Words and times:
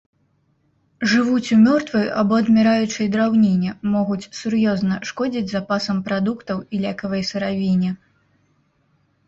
Жывуць 1.09 1.51
у 1.55 1.57
мёртвай 1.65 2.07
або 2.21 2.33
адміраючай 2.45 3.11
драўніне, 3.17 3.75
могуць 3.97 4.29
сур'ёзна 4.39 4.99
шкодзіць 5.13 5.47
запасам 5.55 5.97
прадуктаў 6.11 6.57
і 6.75 6.83
лекавай 6.89 7.21
сыравіне. 7.33 7.91